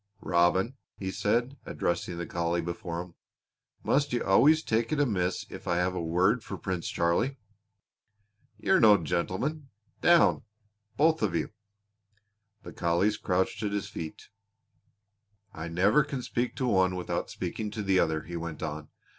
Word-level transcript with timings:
"Robin," 0.21 0.77
he 0.97 1.11
said, 1.11 1.57
addressing 1.63 2.17
the 2.17 2.25
collie 2.25 2.59
before 2.59 3.03
him, 3.03 3.13
"must 3.83 4.11
you 4.13 4.23
always 4.23 4.63
take 4.63 4.91
it 4.91 4.99
amiss 4.99 5.45
if 5.51 5.67
I 5.67 5.75
have 5.77 5.93
a 5.93 6.01
word 6.01 6.43
for 6.43 6.57
Prince 6.57 6.87
Charlie? 6.87 7.37
You're 8.57 8.79
no 8.79 8.97
gentleman! 8.97 9.69
Down, 10.01 10.41
both 10.97 11.21
of 11.21 11.35
you!" 11.35 11.51
The 12.63 12.73
collies 12.73 13.17
crouched 13.17 13.61
at 13.61 13.73
his 13.73 13.89
feet. 13.89 14.29
"I 15.53 15.67
never 15.67 16.03
can 16.03 16.23
speak 16.23 16.55
to 16.55 16.65
one 16.67 16.95
without 16.95 17.29
speaking 17.29 17.69
to 17.69 17.83
the 17.83 17.99
other," 17.99 18.23
he 18.23 18.35
went 18.35 18.63
on. 18.63 18.89